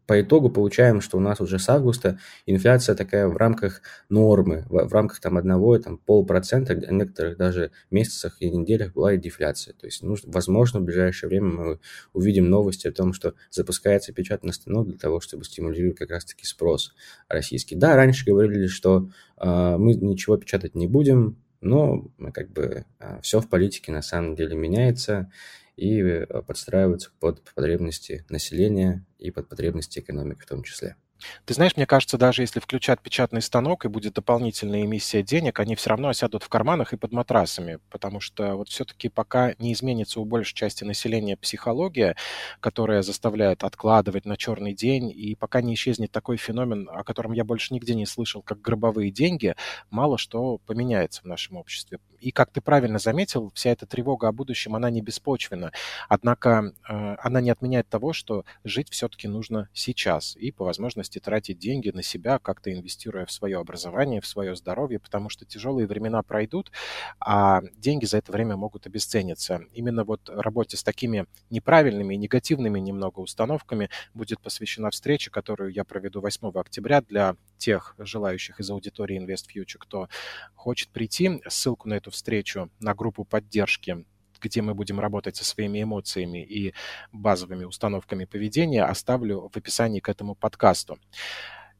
по 0.06 0.20
итогу 0.20 0.50
получаем, 0.50 1.00
что 1.00 1.18
у 1.18 1.20
нас 1.20 1.40
уже 1.40 1.58
с 1.58 1.68
августа 1.68 2.18
инфляция 2.46 2.96
такая 2.96 3.28
в 3.28 3.36
рамках 3.36 3.80
нормы, 4.08 4.64
в, 4.68 4.92
рамках 4.92 5.20
там 5.20 5.36
одного, 5.36 5.78
там 5.78 5.98
полпроцента, 5.98 6.72
а 6.72 6.76
в 6.76 6.92
некоторых 6.92 7.36
даже 7.36 7.70
месяцах 7.90 8.36
и 8.40 8.50
неделях 8.50 8.92
была 8.94 9.12
и 9.12 9.18
дефляция. 9.18 9.74
То 9.74 9.86
есть, 9.86 10.02
нужно, 10.02 10.32
возможно, 10.32 10.80
в 10.80 10.84
ближайшее 10.84 11.28
время 11.28 11.48
мы 11.48 11.80
увидим 12.12 12.50
новости 12.50 12.88
о 12.88 12.92
том, 12.92 13.12
что 13.12 13.34
запускается 13.50 14.12
печатный 14.12 14.52
станок 14.52 14.88
для 14.88 14.98
того, 14.98 15.20
чтобы 15.20 15.44
стимулировать 15.44 15.98
как 15.98 16.10
раз-таки 16.10 16.44
спрос 16.44 16.94
российский. 17.28 17.76
Да, 17.76 17.94
раньше 17.94 18.24
говорили, 18.26 18.66
что 18.66 19.10
э, 19.36 19.76
мы 19.76 19.94
ничего 19.94 20.36
печатать 20.36 20.74
не 20.74 20.88
будем, 20.88 21.36
но 21.60 22.08
как 22.32 22.50
бы 22.50 22.84
э, 22.98 23.20
все 23.22 23.40
в 23.40 23.48
политике 23.48 23.92
на 23.92 24.02
самом 24.02 24.34
деле 24.34 24.56
меняется, 24.56 25.30
и 25.78 26.02
э, 26.02 26.26
подстраиваться 26.42 27.10
под 27.20 27.42
потребности 27.54 28.24
населения 28.28 29.06
и 29.18 29.30
под 29.30 29.48
потребности 29.48 30.00
экономики 30.00 30.40
в 30.40 30.46
том 30.46 30.62
числе. 30.64 30.96
Ты 31.44 31.54
знаешь, 31.54 31.76
мне 31.76 31.86
кажется, 31.86 32.16
даже 32.16 32.42
если 32.42 32.60
включат 32.60 33.00
печатный 33.00 33.42
станок 33.42 33.84
и 33.84 33.88
будет 33.88 34.14
дополнительная 34.14 34.82
эмиссия 34.82 35.22
денег, 35.22 35.58
они 35.58 35.74
все 35.74 35.90
равно 35.90 36.08
осядут 36.08 36.44
в 36.44 36.48
карманах 36.48 36.92
и 36.92 36.96
под 36.96 37.12
матрасами, 37.12 37.80
потому 37.90 38.20
что 38.20 38.54
вот 38.54 38.68
все-таки 38.68 39.08
пока 39.08 39.54
не 39.58 39.72
изменится 39.72 40.20
у 40.20 40.24
большей 40.24 40.54
части 40.54 40.84
населения 40.84 41.36
психология, 41.36 42.14
которая 42.60 43.02
заставляет 43.02 43.64
откладывать 43.64 44.26
на 44.26 44.36
черный 44.36 44.74
день, 44.74 45.10
и 45.10 45.34
пока 45.34 45.60
не 45.60 45.74
исчезнет 45.74 46.12
такой 46.12 46.36
феномен, 46.36 46.88
о 46.88 47.02
котором 47.02 47.32
я 47.32 47.44
больше 47.44 47.74
нигде 47.74 47.94
не 47.94 48.06
слышал, 48.06 48.42
как 48.42 48.60
гробовые 48.60 49.10
деньги, 49.10 49.56
мало 49.90 50.18
что 50.18 50.58
поменяется 50.58 51.22
в 51.22 51.24
нашем 51.24 51.56
обществе. 51.56 51.98
И, 52.20 52.30
как 52.30 52.50
ты 52.50 52.60
правильно 52.60 52.98
заметил, 52.98 53.50
вся 53.54 53.70
эта 53.70 53.86
тревога 53.86 54.28
о 54.28 54.32
будущем, 54.32 54.74
она 54.74 54.90
не 54.90 55.00
беспочвена. 55.00 55.72
Однако 56.08 56.72
э, 56.88 57.16
она 57.20 57.40
не 57.40 57.50
отменяет 57.50 57.88
того, 57.88 58.12
что 58.12 58.44
жить 58.64 58.90
все-таки 58.90 59.28
нужно 59.28 59.68
сейчас 59.72 60.36
и, 60.36 60.50
по 60.50 60.64
возможности, 60.64 61.18
тратить 61.18 61.58
деньги 61.58 61.90
на 61.90 62.02
себя, 62.02 62.38
как-то 62.38 62.72
инвестируя 62.72 63.26
в 63.26 63.32
свое 63.32 63.58
образование, 63.58 64.20
в 64.20 64.26
свое 64.26 64.56
здоровье, 64.56 64.98
потому 64.98 65.28
что 65.28 65.44
тяжелые 65.44 65.86
времена 65.86 66.22
пройдут, 66.22 66.72
а 67.20 67.62
деньги 67.76 68.04
за 68.04 68.18
это 68.18 68.32
время 68.32 68.56
могут 68.56 68.86
обесцениться. 68.86 69.62
Именно 69.72 70.04
вот 70.04 70.28
работе 70.28 70.76
с 70.76 70.82
такими 70.82 71.26
неправильными 71.50 72.14
и 72.14 72.18
негативными 72.18 72.78
немного 72.78 73.20
установками 73.20 73.90
будет 74.14 74.40
посвящена 74.40 74.90
встреча, 74.90 75.30
которую 75.30 75.72
я 75.72 75.84
проведу 75.84 76.20
8 76.20 76.50
октября 76.54 77.02
для 77.02 77.36
тех 77.58 77.94
желающих 77.98 78.60
из 78.60 78.70
аудитории 78.70 79.18
Invest 79.18 79.46
Future, 79.54 79.78
кто 79.78 80.08
хочет 80.54 80.88
прийти. 80.90 81.42
Ссылку 81.48 81.88
на 81.88 81.94
эту 81.94 82.07
встречу, 82.10 82.70
на 82.80 82.94
группу 82.94 83.24
поддержки 83.24 84.04
где 84.40 84.62
мы 84.62 84.74
будем 84.74 85.00
работать 85.00 85.36
со 85.36 85.44
своими 85.44 85.82
эмоциями 85.82 86.44
и 86.44 86.72
базовыми 87.12 87.64
установками 87.64 88.24
поведения, 88.24 88.84
оставлю 88.84 89.50
в 89.52 89.56
описании 89.56 89.98
к 89.98 90.08
этому 90.08 90.36
подкасту. 90.36 90.98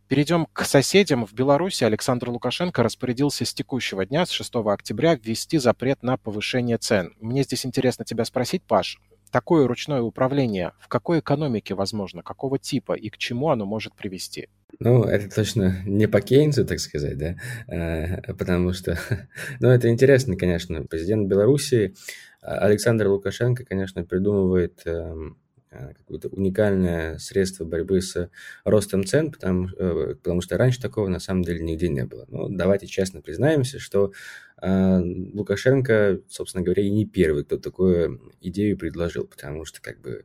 Перейдем 0.08 0.47
к 0.47 0.64
соседям. 0.64 1.26
В 1.26 1.35
Беларуси 1.35 1.85
Александр 1.85 2.30
Лукашенко 2.30 2.82
распорядился 2.82 3.44
с 3.44 3.52
текущего 3.52 4.06
дня, 4.06 4.25
с 4.25 4.30
6 4.30 4.54
октября, 4.56 5.16
ввести 5.16 5.58
запрет 5.58 6.02
на 6.02 6.16
повышение 6.16 6.78
цен. 6.78 7.14
Мне 7.20 7.42
здесь 7.42 7.66
интересно 7.66 8.06
тебя 8.06 8.25
спросить, 8.25 8.62
Паш, 8.62 8.99
такое 9.30 9.68
ручное 9.68 10.00
управление 10.00 10.73
в 10.80 10.88
какой 10.88 11.20
экономике 11.20 11.75
возможно, 11.75 12.23
какого 12.23 12.58
типа 12.58 12.94
и 12.94 13.11
к 13.11 13.18
чему 13.18 13.50
оно 13.50 13.66
может 13.66 13.94
привести? 13.94 14.49
Ну, 14.80 15.04
это 15.04 15.34
точно 15.34 15.82
не 15.87 16.06
по 16.06 16.20
Кейнсу, 16.20 16.64
так 16.64 16.78
сказать, 16.78 17.18
да, 17.18 17.37
а, 17.68 18.34
потому 18.34 18.72
что, 18.72 18.98
ну, 19.60 19.68
это 19.68 19.88
интересно, 19.88 20.37
конечно, 20.37 20.84
президент 20.84 21.28
Беларуси 21.28 21.94
Александр 22.40 23.08
Лукашенко, 23.08 23.64
конечно, 23.64 24.04
придумывает 24.04 24.82
эм, 24.84 25.37
Э, 25.70 25.92
какое-то 25.92 26.28
уникальное 26.28 27.18
средство 27.18 27.64
борьбы 27.64 28.00
с 28.00 28.30
ростом 28.64 29.04
цен, 29.04 29.30
потому, 29.30 29.68
э, 29.76 30.14
потому 30.14 30.40
что 30.40 30.56
раньше 30.56 30.80
такого 30.80 31.08
на 31.08 31.20
самом 31.20 31.42
деле 31.42 31.62
нигде 31.62 31.90
не 31.90 32.06
было. 32.06 32.25
Но 32.28 32.48
давайте 32.48 32.87
честно 32.87 33.20
признаемся, 33.20 33.78
что 33.78 34.12
э, 34.61 35.00
Лукашенко, 35.35 36.21
собственно 36.29 36.65
говоря, 36.65 36.83
и 36.83 36.91
не 36.91 37.07
первый, 37.07 37.45
кто 37.45 37.59
такую 37.59 38.33
идею 38.41 38.79
предложил, 38.79 39.27
потому 39.27 39.65
что 39.65 39.81
как 39.81 40.00
бы 40.00 40.25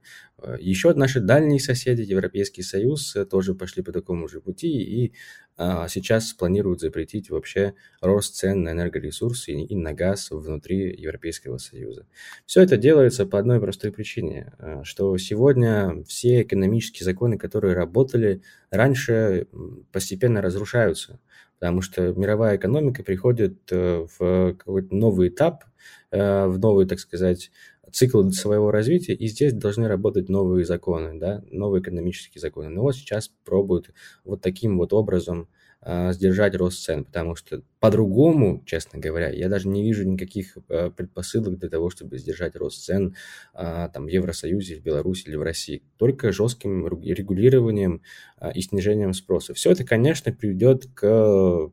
еще 0.60 0.94
наши 0.94 1.22
дальние 1.22 1.60
соседи, 1.60 2.02
Европейский 2.02 2.64
Союз, 2.64 3.16
тоже 3.30 3.56
пошли 3.56 3.82
по 3.82 3.94
такому 3.94 4.28
же 4.28 4.42
пути 4.42 4.68
и 4.82 5.14
а, 5.56 5.88
сейчас 5.88 6.34
планируют 6.34 6.82
запретить 6.82 7.30
вообще 7.30 7.76
рост 8.02 8.36
цен 8.36 8.64
на 8.64 8.72
энергоресурсы 8.72 9.52
и 9.52 9.76
на 9.76 9.94
газ 9.94 10.32
внутри 10.32 10.96
Европейского 11.00 11.60
Союза. 11.60 12.08
Все 12.46 12.62
это 12.62 12.76
делается 12.76 13.28
по 13.28 13.38
одной 13.38 13.60
простой 13.60 13.92
причине, 13.92 14.54
а, 14.58 14.84
что 14.84 15.16
сегодня 15.18 16.04
все 16.08 16.42
экономические 16.42 17.06
законы, 17.06 17.38
которые 17.38 17.76
работали 17.76 18.42
раньше, 18.72 19.48
постепенно 19.92 20.42
разрушаются, 20.42 21.20
потому 21.64 21.82
что 21.82 22.12
мировая 22.12 22.58
экономика 22.58 23.04
приходит 23.04 23.72
э, 23.72 24.06
в 24.20 24.54
какой-то 24.56 24.94
новый 24.94 25.30
этап, 25.30 25.64
э, 26.12 26.46
в 26.46 26.60
новый, 26.60 26.86
так 26.86 27.00
сказать, 27.00 27.52
цикл 27.94 28.28
своего 28.32 28.72
развития, 28.72 29.14
и 29.14 29.28
здесь 29.28 29.54
должны 29.54 29.88
работать 29.88 30.28
новые 30.28 30.66
законы, 30.66 31.20
да, 31.20 31.44
новые 31.52 31.82
экономические 31.82 32.42
законы. 32.42 32.70
Но 32.70 32.82
вот 32.82 32.96
сейчас 32.96 33.32
пробуют 33.46 33.92
вот 34.26 34.42
таким 34.42 34.80
вот 34.80 34.94
образом 34.94 35.48
э, 35.82 36.12
сдержать 36.12 36.56
рост 36.56 36.84
цен, 36.84 37.06
потому 37.06 37.36
что 37.36 37.62
по-другому, 37.80 38.64
честно 38.66 39.00
говоря, 39.00 39.30
я 39.30 39.48
даже 39.48 39.68
не 39.68 39.84
вижу 39.84 40.06
никаких 40.06 40.58
э, 40.70 40.90
предпосылок 40.90 41.60
для 41.60 41.70
того, 41.70 41.92
чтобы 41.92 42.18
сдержать 42.18 42.56
рост 42.56 42.84
цен 42.84 43.16
э, 43.54 43.90
там, 43.94 44.06
в 44.06 44.08
Евросоюзе, 44.08 44.78
в 44.78 44.82
Беларуси 44.82 45.28
или 45.28 45.36
в 45.36 45.44
России. 45.44 45.84
Только 45.98 46.32
жестким 46.32 46.88
регулированием 46.88 48.02
э, 48.42 48.54
и 48.56 48.62
снижением 48.62 49.14
спроса. 49.14 49.54
Все 49.54 49.70
это, 49.70 49.84
конечно, 49.84 50.32
приведет 50.34 50.88
к 50.96 51.72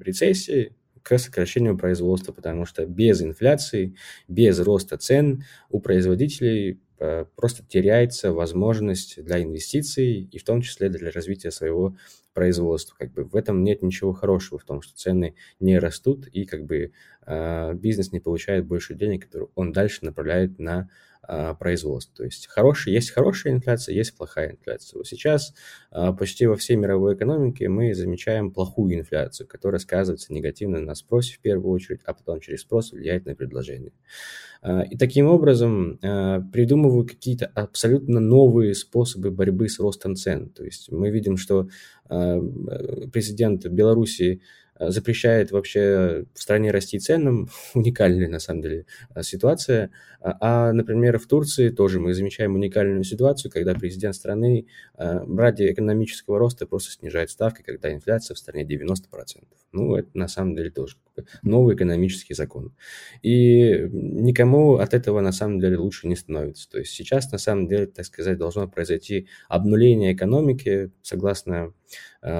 рецессии, 0.00 0.74
к 1.02 1.18
сокращению 1.18 1.76
производства, 1.76 2.32
потому 2.32 2.64
что 2.64 2.86
без 2.86 3.22
инфляции, 3.22 3.94
без 4.28 4.58
роста 4.60 4.96
цен 4.96 5.44
у 5.70 5.80
производителей 5.80 6.80
э, 6.98 7.24
просто 7.36 7.64
теряется 7.66 8.32
возможность 8.32 9.22
для 9.22 9.42
инвестиций 9.42 10.28
и 10.30 10.38
в 10.38 10.44
том 10.44 10.62
числе 10.62 10.88
для 10.88 11.10
развития 11.10 11.50
своего 11.50 11.96
производства. 12.34 12.94
Как 12.98 13.12
бы 13.12 13.24
в 13.24 13.36
этом 13.36 13.62
нет 13.64 13.82
ничего 13.82 14.12
хорошего, 14.12 14.58
в 14.58 14.64
том, 14.64 14.82
что 14.82 14.96
цены 14.96 15.34
не 15.60 15.78
растут 15.78 16.26
и 16.28 16.44
как 16.44 16.64
бы 16.64 16.92
э, 17.26 17.74
бизнес 17.74 18.12
не 18.12 18.20
получает 18.20 18.66
больше 18.66 18.94
денег, 18.94 19.26
которые 19.26 19.48
он 19.54 19.72
дальше 19.72 20.04
направляет 20.04 20.58
на 20.58 20.88
производств. 21.58 22.12
То 22.16 22.24
есть 22.24 22.48
хороший, 22.48 22.92
есть 22.92 23.10
хорошая 23.10 23.52
инфляция, 23.52 23.94
есть 23.94 24.16
плохая 24.16 24.52
инфляция. 24.52 24.98
Вот 24.98 25.06
сейчас 25.06 25.54
а, 25.90 26.12
почти 26.12 26.46
во 26.46 26.56
всей 26.56 26.76
мировой 26.76 27.14
экономике 27.14 27.68
мы 27.68 27.94
замечаем 27.94 28.50
плохую 28.50 28.94
инфляцию, 28.98 29.46
которая 29.46 29.78
сказывается 29.78 30.32
негативно 30.32 30.80
на 30.80 30.94
спросе 30.94 31.36
в 31.36 31.40
первую 31.40 31.72
очередь, 31.72 32.00
а 32.06 32.14
потом 32.14 32.40
через 32.40 32.62
спрос 32.62 32.92
влияет 32.92 33.26
на 33.26 33.36
предложение. 33.36 33.92
А, 34.62 34.82
и 34.82 34.96
таким 34.96 35.26
образом 35.26 35.98
придумывают 36.52 37.10
какие-то 37.10 37.46
абсолютно 37.46 38.18
новые 38.20 38.74
способы 38.74 39.30
борьбы 39.30 39.68
с 39.68 39.78
ростом 39.78 40.16
цен. 40.16 40.48
То 40.48 40.64
есть 40.64 40.90
мы 40.90 41.10
видим, 41.10 41.36
что 41.36 41.68
президент 42.08 43.64
Беларуси 43.66 44.42
Э, 44.42 44.61
запрещает 44.90 45.50
вообще 45.50 46.24
в 46.34 46.40
стране 46.40 46.70
расти 46.70 46.98
ценам. 46.98 47.48
Уникальная, 47.74 48.28
на 48.28 48.38
самом 48.38 48.62
деле, 48.62 48.86
э, 49.14 49.22
ситуация. 49.22 49.90
А, 50.20 50.36
а, 50.40 50.72
например, 50.72 51.18
в 51.18 51.26
Турции 51.26 51.70
тоже 51.70 52.00
мы 52.00 52.14
замечаем 52.14 52.54
уникальную 52.54 53.04
ситуацию, 53.04 53.50
когда 53.50 53.74
президент 53.74 54.14
страны 54.14 54.66
э, 54.96 55.24
ради 55.36 55.70
экономического 55.72 56.38
роста 56.38 56.66
просто 56.66 56.92
снижает 56.92 57.30
ставки, 57.30 57.62
когда 57.62 57.92
инфляция 57.92 58.34
в 58.34 58.38
стране 58.38 58.64
90%. 58.64 59.04
Ну, 59.72 59.96
это 59.96 60.08
на 60.14 60.28
самом 60.28 60.54
деле 60.54 60.70
тоже 60.70 60.96
новый 61.42 61.74
экономический 61.74 62.34
закон. 62.34 62.74
И 63.22 63.88
никому 63.90 64.76
от 64.76 64.94
этого 64.94 65.20
на 65.20 65.32
самом 65.32 65.60
деле 65.60 65.76
лучше 65.76 66.06
не 66.08 66.16
становится. 66.16 66.68
То 66.70 66.78
есть 66.78 66.92
сейчас 66.92 67.30
на 67.32 67.38
самом 67.38 67.68
деле, 67.68 67.86
так 67.86 68.04
сказать, 68.04 68.38
должно 68.38 68.68
произойти 68.68 69.28
обнуление 69.48 70.12
экономики 70.12 70.90
согласно 71.02 71.54
э, 71.54 71.70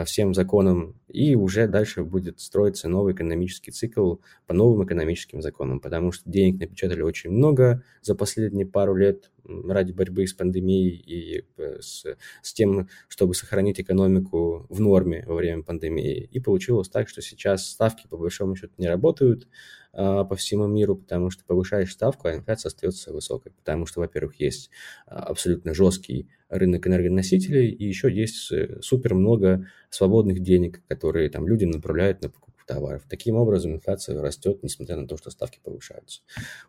всем 0.07 0.35
законам, 0.35 0.95
и 1.09 1.35
уже 1.35 1.67
дальше 1.67 2.05
будет 2.05 2.41
строиться 2.41 2.89
новый 2.89 3.15
экономический 3.15 3.71
цикл 3.71 4.17
по 4.47 4.55
новым 4.55 4.85
экономическим 4.85 5.43
законам, 5.43 5.81
потому 5.81 6.13
что 6.13 6.29
денег 6.31 6.61
напечатали 6.61 7.03
очень 7.03 7.31
много 7.31 7.83
за 8.01 8.15
последние 8.15 8.67
пару 8.67 8.95
лет 8.95 9.31
ради 9.45 9.93
борьбы 9.93 10.27
с 10.27 10.33
пандемией 10.33 10.97
и 10.97 11.45
с, 11.81 12.05
с 12.43 12.53
тем, 12.53 12.89
чтобы 13.09 13.35
сохранить 13.35 13.81
экономику 13.81 14.67
в 14.69 14.81
норме 14.81 15.25
во 15.27 15.35
время 15.35 15.63
пандемии. 15.63 16.29
И 16.31 16.41
получилось 16.41 16.89
так, 16.89 17.09
что 17.09 17.23
сейчас 17.23 17.67
ставки 17.67 18.07
по 18.09 18.17
большому 18.17 18.57
счету 18.57 18.73
не 18.79 18.89
работают 18.89 19.49
а, 19.93 20.25
по 20.25 20.37
всему 20.37 20.67
миру, 20.67 20.97
потому 20.97 21.31
что 21.31 21.45
повышаешь 21.45 21.93
ставку, 21.93 22.29
а 22.29 22.35
инфляция 22.35 22.71
остается 22.71 23.13
высокой. 23.13 23.53
Потому 23.53 23.87
что, 23.87 24.01
во-первых, 24.01 24.41
есть 24.41 24.71
а, 25.07 25.25
абсолютно 25.25 25.75
жесткий 25.75 26.29
рынок 26.49 26.87
энергоносителей, 26.87 27.71
и 27.71 27.87
еще 27.87 28.13
есть 28.13 28.53
э, 28.53 28.79
супер 28.83 29.15
много 29.15 29.67
свободных 29.89 30.41
денег, 30.41 30.83
которые 30.87 31.31
там 31.31 31.49
люди 31.49 31.65
направляют 31.65 32.21
на 32.23 32.29
покупку 32.29 32.52
товаров. 32.67 33.03
Таким 33.09 33.37
образом, 33.37 33.75
инфляция 33.75 34.21
растет, 34.21 34.63
несмотря 34.63 34.97
на 34.97 35.07
то, 35.07 35.17
что 35.17 35.31
ставки 35.31 35.61
повышаются. 35.63 36.23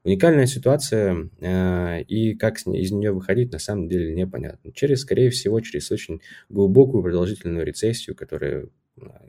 Уникальная 0.04 0.46
ситуация, 0.46 1.30
э, 1.40 2.02
и 2.04 2.36
как 2.36 2.60
из 2.60 2.92
нее 2.92 3.12
выходить, 3.12 3.52
на 3.52 3.60
самом 3.60 3.88
деле 3.88 4.14
непонятно. 4.14 4.72
Через, 4.74 5.02
скорее 5.02 5.30
всего, 5.30 5.60
через 5.62 5.92
очень 5.92 6.22
глубокую 6.50 7.04
продолжительную 7.04 7.66
рецессию, 7.66 8.16
которая 8.16 8.68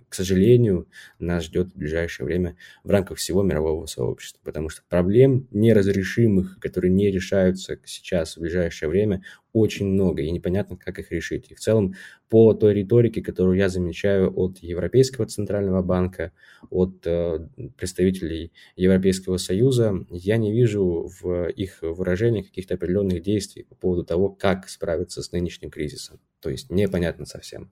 к 0.09 0.15
сожалению, 0.15 0.89
нас 1.19 1.45
ждет 1.45 1.73
в 1.73 1.77
ближайшее 1.77 2.27
время 2.27 2.57
в 2.83 2.91
рамках 2.91 3.19
всего 3.19 3.43
мирового 3.43 3.87
сообщества, 3.87 4.41
потому 4.45 4.69
что 4.69 4.83
проблем 4.89 5.49
неразрешимых, 5.51 6.59
которые 6.61 6.93
не 6.93 7.11
решаются 7.11 7.79
сейчас 7.85 8.37
в 8.37 8.41
ближайшее 8.41 8.89
время, 8.89 9.23
очень 9.55 9.87
много, 9.87 10.21
и 10.21 10.31
непонятно, 10.33 10.77
как 10.77 10.99
их 10.99 11.13
решить. 11.13 11.51
И 11.51 11.55
в 11.55 11.61
целом, 11.61 11.95
по 12.29 12.53
той 12.55 12.75
риторике, 12.75 13.23
которую 13.23 13.57
я 13.57 13.69
замечаю 13.69 14.33
от 14.37 14.59
Европейского 14.59 15.27
Центрального 15.27 15.81
банка, 15.81 16.33
от 16.71 17.07
э, 17.07 17.49
представителей 17.77 18.53
Европейского 18.75 19.37
Союза, 19.37 20.05
я 20.11 20.39
не 20.39 20.53
вижу 20.53 21.09
в 21.21 21.49
их 21.51 21.79
выражениях 21.83 22.47
каких-то 22.47 22.75
определенных 22.75 23.23
действий 23.23 23.63
по 23.63 23.77
поводу 23.77 24.05
того, 24.05 24.29
как 24.29 24.69
справиться 24.69 25.23
с 25.23 25.31
нынешним 25.31 25.71
кризисом. 25.71 26.19
то 26.41 26.51
есть 26.51 26.69
непонятно 26.69 27.25
совсем. 27.25 27.71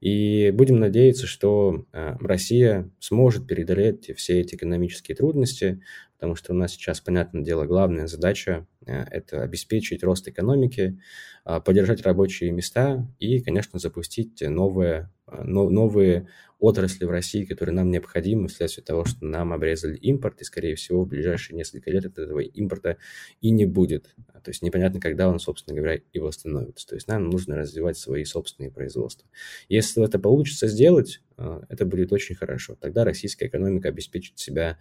И 0.00 0.50
будем 0.52 0.80
надеяться, 0.80 1.26
что 1.26 1.86
э, 1.92 2.16
Россия 2.20 2.90
сможет 2.98 3.46
преодолеть 3.46 4.10
все 4.16 4.40
эти 4.40 4.56
экономические 4.56 5.16
трудности, 5.16 5.80
потому 6.20 6.36
что 6.36 6.52
у 6.52 6.54
нас 6.56 6.72
сейчас, 6.72 7.00
понятное 7.00 7.42
дело, 7.42 7.64
главная 7.64 8.06
задача 8.06 8.66
э,– 8.84 9.04
это 9.10 9.42
обеспечить 9.42 10.04
рост 10.04 10.28
экономики, 10.28 11.00
э, 11.46 11.60
поддержать 11.64 12.02
рабочие 12.02 12.50
места 12.50 13.08
и, 13.18 13.40
конечно, 13.40 13.78
запустить 13.78 14.42
новые, 14.42 15.10
новые 15.26 16.28
отрасли 16.58 17.06
в 17.06 17.10
России, 17.10 17.46
которые 17.46 17.74
нам 17.74 17.90
необходимы 17.90 18.48
вследствие 18.48 18.84
того, 18.84 19.06
что 19.06 19.24
нам 19.24 19.54
обрезали 19.54 19.96
импорт, 19.96 20.42
и, 20.42 20.44
скорее 20.44 20.74
всего, 20.74 21.04
в 21.04 21.08
ближайшие 21.08 21.56
несколько 21.56 21.90
лет 21.90 22.04
этого 22.04 22.40
импорта 22.40 22.98
и 23.40 23.50
не 23.50 23.64
будет. 23.64 24.14
То 24.44 24.50
есть 24.50 24.60
непонятно, 24.60 25.00
когда 25.00 25.26
он, 25.26 25.40
собственно 25.40 25.74
говоря, 25.74 26.00
и 26.12 26.18
восстановится. 26.18 26.86
То 26.86 26.96
есть 26.96 27.08
нам 27.08 27.30
нужно 27.30 27.56
развивать 27.56 27.96
свои 27.96 28.24
собственные 28.24 28.70
производства. 28.70 29.26
Если 29.70 30.04
это 30.04 30.18
получится 30.18 30.68
сделать, 30.68 31.22
э, 31.38 31.62
это 31.70 31.86
будет 31.86 32.12
очень 32.12 32.34
хорошо. 32.34 32.76
Тогда 32.78 33.04
российская 33.04 33.46
экономика 33.46 33.88
обеспечит 33.88 34.38
себя 34.38 34.76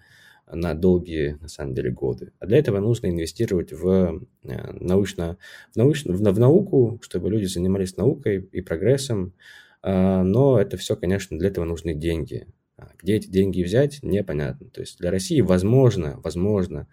на 0.52 0.74
долгие, 0.74 1.38
на 1.42 1.48
самом 1.48 1.74
деле, 1.74 1.92
годы. 1.92 2.32
А 2.40 2.46
для 2.46 2.58
этого 2.58 2.80
нужно 2.80 3.08
инвестировать 3.08 3.72
в, 3.72 4.22
э, 4.44 4.72
научно, 4.80 5.38
в, 5.74 5.78
научно, 5.78 6.14
в, 6.14 6.40
науку, 6.40 7.00
чтобы 7.04 7.30
люди 7.30 7.46
занимались 7.46 7.98
наукой 7.98 8.48
и 8.52 8.62
прогрессом, 8.62 9.34
а, 9.82 10.24
но 10.24 10.60
это 10.60 10.78
все, 10.78 10.96
конечно, 10.96 11.38
для 11.38 11.50
этого 11.50 11.66
нужны 11.66 11.94
деньги. 11.94 12.48
А 12.78 12.92
где 12.98 13.16
эти 13.16 13.28
деньги 13.28 13.62
взять, 13.62 14.00
непонятно. 14.02 14.70
То 14.70 14.82
есть 14.82 15.00
для 15.00 15.12
России 15.12 15.42
возможно, 15.42 16.20
возможно, 16.24 16.88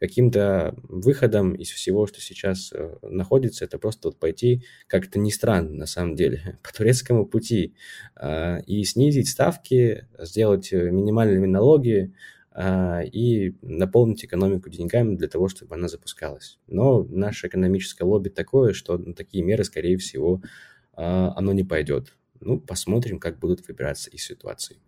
каким-то 0.00 0.74
выходом 0.82 1.54
из 1.54 1.70
всего, 1.70 2.06
что 2.06 2.20
сейчас 2.20 2.72
э, 2.72 2.96
находится, 3.02 3.64
это 3.64 3.78
просто 3.78 4.08
вот 4.08 4.18
пойти, 4.18 4.64
как 4.88 5.06
то 5.06 5.18
не 5.18 5.30
странно, 5.30 5.70
на 5.70 5.86
самом 5.86 6.14
деле, 6.16 6.58
по 6.62 6.72
турецкому 6.72 7.26
пути 7.26 7.74
а, 8.14 8.58
и 8.66 8.82
снизить 8.84 9.28
ставки, 9.28 10.06
сделать 10.18 10.72
э, 10.72 10.90
минимальными 10.90 11.46
налоги, 11.46 12.12
и 12.58 13.54
наполнить 13.60 14.24
экономику 14.24 14.70
деньгами 14.70 15.14
для 15.16 15.28
того, 15.28 15.48
чтобы 15.48 15.74
она 15.74 15.88
запускалась. 15.88 16.58
Но 16.66 17.04
наше 17.04 17.48
экономическое 17.48 18.04
лобби 18.04 18.30
такое, 18.30 18.72
что 18.72 18.96
на 18.96 19.12
такие 19.12 19.44
меры, 19.44 19.62
скорее 19.64 19.98
всего, 19.98 20.40
оно 20.94 21.52
не 21.52 21.64
пойдет. 21.64 22.16
Ну, 22.40 22.58
посмотрим, 22.58 23.18
как 23.18 23.38
будут 23.38 23.66
выбираться 23.68 24.08
из 24.10 24.24
ситуации. 24.24 24.78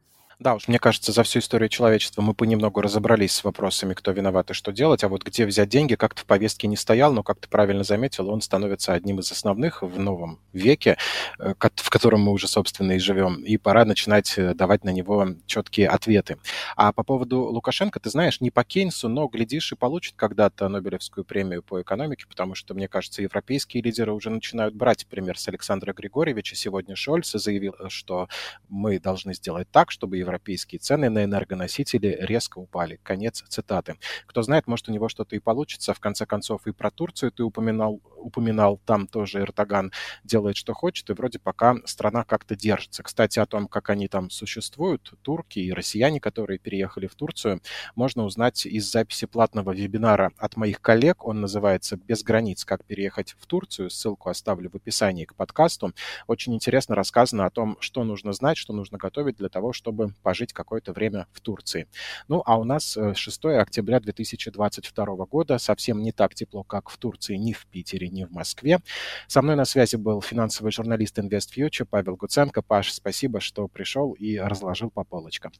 Да 0.40 0.54
уж, 0.54 0.68
мне 0.68 0.78
кажется, 0.78 1.10
за 1.10 1.24
всю 1.24 1.40
историю 1.40 1.68
человечества 1.68 2.22
мы 2.22 2.32
понемногу 2.32 2.80
разобрались 2.80 3.32
с 3.32 3.42
вопросами, 3.42 3.92
кто 3.94 4.12
виноват 4.12 4.52
и 4.52 4.54
что 4.54 4.70
делать, 4.70 5.02
а 5.02 5.08
вот 5.08 5.24
где 5.24 5.44
взять 5.44 5.68
деньги, 5.68 5.96
как-то 5.96 6.22
в 6.22 6.26
повестке 6.26 6.68
не 6.68 6.76
стоял, 6.76 7.12
но, 7.12 7.24
как 7.24 7.40
ты 7.40 7.48
правильно 7.48 7.82
заметил, 7.82 8.30
он 8.30 8.40
становится 8.40 8.92
одним 8.92 9.18
из 9.18 9.32
основных 9.32 9.82
в 9.82 9.98
новом 9.98 10.38
веке, 10.52 10.96
э, 11.40 11.54
в 11.58 11.90
котором 11.90 12.20
мы 12.20 12.30
уже, 12.30 12.46
собственно, 12.46 12.92
и 12.92 13.00
живем, 13.00 13.42
и 13.42 13.56
пора 13.56 13.84
начинать 13.84 14.38
э, 14.38 14.54
давать 14.54 14.84
на 14.84 14.90
него 14.90 15.26
четкие 15.46 15.88
ответы. 15.88 16.38
А 16.76 16.92
по 16.92 17.02
поводу 17.02 17.40
Лукашенко, 17.40 17.98
ты 17.98 18.08
знаешь, 18.08 18.40
не 18.40 18.52
по 18.52 18.62
Кейнсу, 18.62 19.08
но, 19.08 19.26
глядишь, 19.26 19.72
и 19.72 19.74
получит 19.74 20.14
когда-то 20.14 20.68
Нобелевскую 20.68 21.24
премию 21.24 21.64
по 21.64 21.82
экономике, 21.82 22.26
потому 22.28 22.54
что, 22.54 22.74
мне 22.74 22.86
кажется, 22.86 23.22
европейские 23.22 23.82
лидеры 23.82 24.12
уже 24.12 24.30
начинают 24.30 24.76
брать 24.76 25.04
пример 25.08 25.36
с 25.36 25.48
Александра 25.48 25.92
Григорьевича. 25.92 26.54
Сегодня 26.54 26.94
Шольц 26.94 27.32
заявил, 27.32 27.74
что 27.88 28.28
мы 28.68 29.00
должны 29.00 29.34
сделать 29.34 29.66
так, 29.72 29.90
чтобы 29.90 30.16
европейские 30.28 30.78
цены 30.78 31.08
на 31.08 31.24
энергоносители 31.24 32.18
резко 32.20 32.58
упали. 32.58 33.00
Конец 33.02 33.42
цитаты. 33.48 33.96
Кто 34.26 34.42
знает, 34.42 34.66
может, 34.66 34.88
у 34.88 34.92
него 34.92 35.08
что-то 35.08 35.34
и 35.36 35.38
получится. 35.38 35.94
В 35.94 36.00
конце 36.00 36.26
концов, 36.26 36.66
и 36.66 36.72
про 36.72 36.90
Турцию 36.90 37.32
ты 37.32 37.42
упоминал, 37.42 38.00
упоминал 38.16 38.78
там 38.84 39.06
тоже 39.06 39.40
Эрдоган 39.40 39.92
делает, 40.24 40.56
что 40.56 40.74
хочет, 40.74 41.08
и 41.10 41.14
вроде 41.14 41.38
пока 41.38 41.76
страна 41.84 42.24
как-то 42.24 42.54
держится. 42.56 43.02
Кстати, 43.02 43.38
о 43.38 43.46
том, 43.46 43.68
как 43.68 43.90
они 43.90 44.08
там 44.08 44.30
существуют, 44.30 45.14
турки 45.22 45.58
и 45.58 45.72
россияне, 45.72 46.20
которые 46.20 46.58
переехали 46.58 47.06
в 47.06 47.14
Турцию, 47.14 47.60
можно 47.94 48.24
узнать 48.24 48.66
из 48.66 48.90
записи 48.90 49.26
платного 49.26 49.72
вебинара 49.72 50.32
от 50.36 50.56
моих 50.56 50.80
коллег. 50.80 51.24
Он 51.24 51.40
называется 51.40 51.96
«Без 51.96 52.22
границ. 52.22 52.64
Как 52.64 52.84
переехать 52.84 53.34
в 53.38 53.46
Турцию». 53.46 53.90
Ссылку 53.90 54.28
оставлю 54.28 54.70
в 54.70 54.74
описании 54.76 55.24
к 55.24 55.34
подкасту. 55.34 55.92
Очень 56.26 56.54
интересно 56.54 56.94
рассказано 56.94 57.46
о 57.46 57.50
том, 57.50 57.76
что 57.80 58.04
нужно 58.04 58.32
знать, 58.32 58.58
что 58.58 58.72
нужно 58.72 58.98
готовить 58.98 59.36
для 59.36 59.48
того, 59.48 59.72
чтобы 59.72 60.14
пожить 60.18 60.52
какое-то 60.52 60.92
время 60.92 61.26
в 61.32 61.40
Турции. 61.40 61.86
Ну, 62.28 62.42
а 62.44 62.58
у 62.58 62.64
нас 62.64 62.96
6 63.14 63.44
э, 63.44 63.58
октября 63.58 64.00
2022 64.00 65.06
года, 65.26 65.58
совсем 65.58 66.02
не 66.02 66.12
так 66.12 66.34
тепло, 66.34 66.64
как 66.64 66.90
в 66.90 66.98
Турции, 66.98 67.36
ни 67.36 67.52
в 67.52 67.66
Питере, 67.66 68.08
ни 68.08 68.24
в 68.24 68.30
Москве. 68.30 68.80
Со 69.26 69.42
мной 69.42 69.56
на 69.56 69.64
связи 69.64 69.96
был 69.96 70.20
финансовый 70.20 70.72
журналист 70.72 71.18
InvestFuture 71.18 71.86
Павел 71.88 72.16
Гуценко. 72.16 72.62
Паш, 72.62 72.92
спасибо, 72.92 73.40
что 73.40 73.68
пришел 73.68 74.12
и 74.12 74.36
разложил 74.36 74.90
по 74.90 75.04
полочкам. 75.04 75.52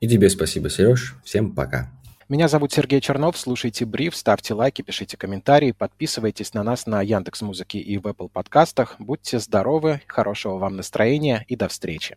И 0.00 0.08
тебе 0.08 0.30
спасибо, 0.30 0.70
Сереж. 0.70 1.16
Всем 1.24 1.54
пока. 1.54 1.90
Меня 2.28 2.48
зовут 2.48 2.72
Сергей 2.72 3.02
Чернов. 3.02 3.36
Слушайте 3.36 3.84
бриф, 3.84 4.16
ставьте 4.16 4.54
лайки, 4.54 4.80
пишите 4.80 5.18
комментарии, 5.18 5.72
подписывайтесь 5.72 6.54
на 6.54 6.62
нас 6.62 6.86
на 6.86 7.02
Яндекс 7.02 7.42
Музыке 7.42 7.78
и 7.78 7.98
в 7.98 8.06
Apple 8.06 8.30
подкастах. 8.30 8.96
Будьте 8.98 9.38
здоровы, 9.38 10.00
хорошего 10.06 10.56
вам 10.56 10.76
настроения 10.76 11.44
и 11.48 11.56
до 11.56 11.68
встречи. 11.68 12.16